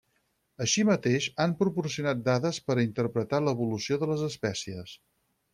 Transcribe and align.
Així 0.63 0.85
mateix 0.89 1.27
han 1.43 1.53
proporcionat 1.59 2.25
dades 2.29 2.61
per 2.71 2.79
a 2.79 2.87
interpretar 2.87 3.45
l'evolució 3.49 4.03
de 4.05 4.13
les 4.15 4.29
espècies. 4.33 5.01